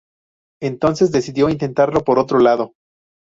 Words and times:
Entonces 0.63 1.11
decidió 1.11 1.47
intentarlo 1.49 2.03
por 2.03 2.17
otro 2.17 2.39
lado. 2.39 2.73